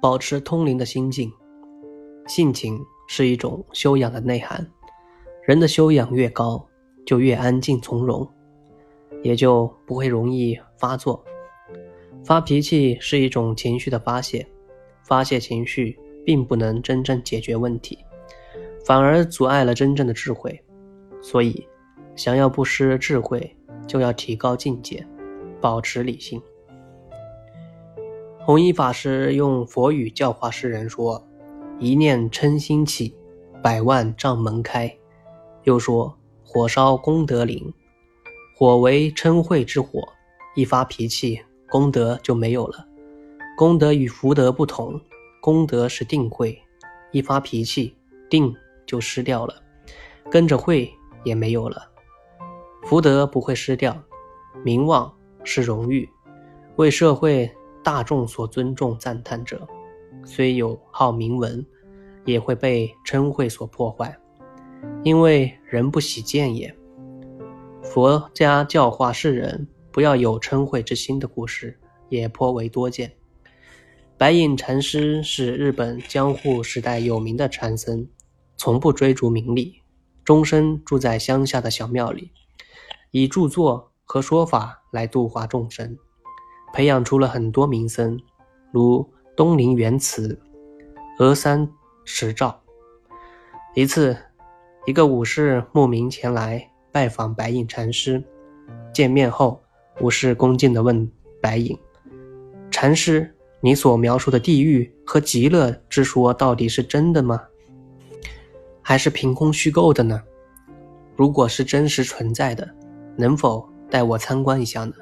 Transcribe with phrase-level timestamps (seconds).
[0.00, 1.32] 保持通灵的心境，
[2.26, 4.68] 性情是一种修养的内涵。
[5.46, 6.64] 人的修养越高，
[7.06, 8.28] 就越安静从容，
[9.22, 11.24] 也就不会容易发作。
[12.24, 14.46] 发脾气是一种情绪的发泄，
[15.04, 17.98] 发泄情绪并不能真正解决问题，
[18.84, 20.60] 反而阻碍了真正的智慧。
[21.20, 21.64] 所以，
[22.16, 25.04] 想要不失智慧，就要提高境界，
[25.62, 26.42] 保持理性。
[28.44, 31.24] 弘一法师用佛语教化世人说
[31.78, 33.16] ：“一念嗔心起，
[33.62, 34.92] 百万障门开。”
[35.62, 37.72] 又说：“火烧功德林，
[38.56, 40.00] 火为嗔恚之火，
[40.56, 42.84] 一发脾气，功德就没有了。
[43.56, 45.00] 功德与福德不同，
[45.40, 46.60] 功德是定慧，
[47.12, 47.96] 一发脾气，
[48.28, 48.52] 定
[48.84, 49.54] 就失掉了，
[50.28, 51.88] 跟着慧也没有了。
[52.82, 53.96] 福德不会失掉，
[54.64, 55.14] 名望
[55.44, 56.08] 是荣誉，
[56.76, 57.50] 为社会。”
[57.84, 59.66] 大众所尊重赞叹者，
[60.24, 61.66] 虽有好名闻，
[62.24, 64.16] 也会被嗔恚所破坏，
[65.02, 66.72] 因为人不喜见也。
[67.82, 71.76] 佛家教化世人不要有嗔恚之心的故事
[72.08, 73.12] 也颇为多见。
[74.16, 78.06] 白隐禅师是日本江户时代有名的禅僧，
[78.56, 79.74] 从不追逐名利，
[80.22, 82.30] 终身住在乡下的小庙里，
[83.10, 85.96] 以著作和说法来度化众生。
[86.74, 88.20] 培养出了很多名僧，
[88.70, 90.38] 如东林元慈、
[91.18, 91.66] 峨山
[92.04, 92.60] 持照。
[93.74, 94.14] 一次，
[94.84, 98.22] 一个武士慕名前来拜访白隐禅师。
[98.92, 99.62] 见面后，
[100.02, 101.10] 武士恭敬地问
[101.40, 101.74] 白隐
[102.70, 107.40] ：“禅师，你所描述的地狱和极乐之说到底是真的吗？
[108.82, 110.22] 还是凭空虚构的呢？
[111.16, 112.68] 如果是真实存在的，
[113.16, 114.94] 能否带我参观一下呢？”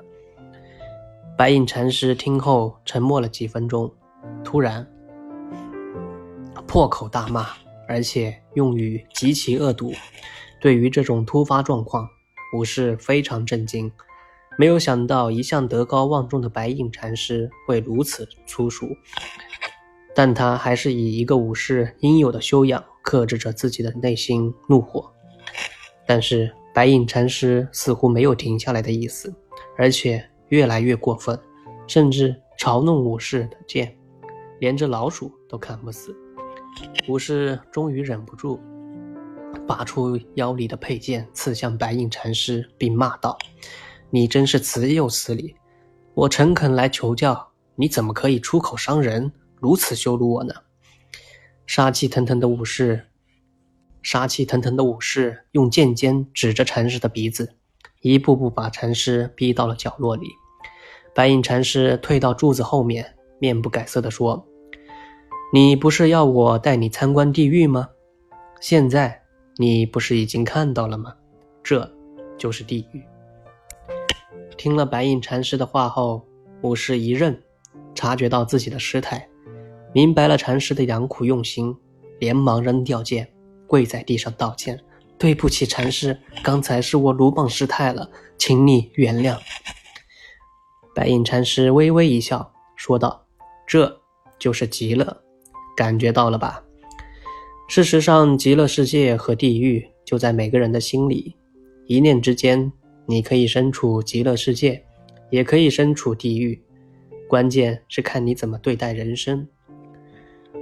[1.38, 3.90] 白隐禅师听后沉默了几分钟，
[4.44, 4.86] 突然
[6.66, 7.46] 破口大骂，
[7.88, 9.92] 而且用语极其恶毒。
[10.60, 12.06] 对于这种突发状况，
[12.54, 13.90] 武士非常震惊，
[14.58, 18.86] 没有想到一向德高望重的白隐禅师会如此粗俗。
[20.14, 25.10] 但他还是以一个武士应有的修养克制着自己的内心怒火。
[26.06, 29.30] 但是白隐禅师似乎没有停下来的意思，
[29.76, 30.24] 而且。
[30.48, 31.38] 越来越过分，
[31.86, 33.94] 甚至嘲弄武士的剑，
[34.60, 36.16] 连只老鼠都砍不死。
[37.06, 38.58] 武士终于忍不住，
[39.68, 43.38] 拔出腰里的佩剑，刺向白影禅师，并骂道
[44.10, 45.54] ：“你真是慈又慈礼！
[46.14, 49.30] 我诚恳来求教，你怎么可以出口伤人，
[49.60, 50.54] 如此羞辱我呢？”
[51.68, 53.06] 杀气腾腾的武士，
[54.02, 57.56] 杀气腾腾的武士用剑尖指着禅师的鼻子，
[58.00, 60.28] 一步步把禅师逼到了角落里。
[61.14, 64.46] 白隐禅师退到柱子后面，面不改色地说
[65.52, 67.88] ：“你不是要我带你参观地狱吗？
[68.60, 69.22] 现在
[69.56, 71.14] 你不是已经看到了吗？
[71.62, 71.90] 这
[72.38, 73.02] 就是地狱。”
[74.56, 76.26] 听了白隐禅师的话后，
[76.62, 77.36] 武士一愣，
[77.94, 79.28] 察觉到自己的失态，
[79.92, 81.74] 明白了禅师的良苦用心，
[82.18, 83.28] 连忙扔掉剑，
[83.70, 84.76] 跪在地上道歉
[85.16, 89.38] ：“对不起，禅师，刚才是我鲁莽失态了，请你原谅。”
[90.92, 93.24] 白隐禅师微微一笑，说道
[93.68, 94.00] ：“这
[94.40, 95.22] 就是极乐，
[95.76, 96.64] 感觉到了吧？
[97.68, 101.36] 事实上，极乐世界和地狱就在每个人的心里，
[101.86, 102.72] 一念之间，
[103.06, 104.84] 你可以身处极乐世界，
[105.30, 106.60] 也可以身处地狱，
[107.28, 109.46] 关键是看你怎么对待人生。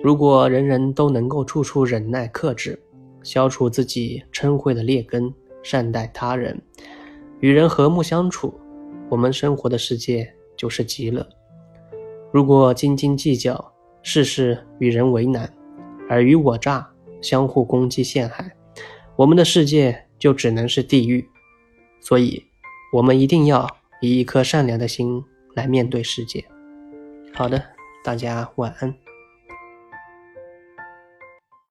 [0.03, 2.79] 如果人人都能够处处忍耐克制，
[3.29, 5.31] 消除自己嗔恚的劣根，
[5.63, 6.59] 善待他人，
[7.41, 8.59] 与人和睦相处。”
[9.11, 11.29] 我们生活的世界就是极乐。
[12.33, 13.73] 如果斤斤计较，
[14.03, 15.53] 事事与人为难，
[16.09, 16.89] 尔虞我诈，
[17.21, 18.51] 相互攻击陷害，
[19.15, 21.29] 我们的世界就只能是地狱。
[22.01, 22.43] 所以，
[22.95, 23.69] 我们一定要
[24.01, 25.23] 以一颗善良的心
[25.55, 26.43] 来面对世界。
[27.35, 27.63] 好的，
[28.03, 29.08] 大家晚安。